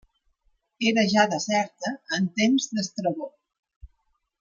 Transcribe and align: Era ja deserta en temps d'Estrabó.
Era 0.91 1.03
ja 1.11 1.27
deserta 1.35 1.93
en 2.19 2.29
temps 2.43 2.69
d'Estrabó. 2.75 3.33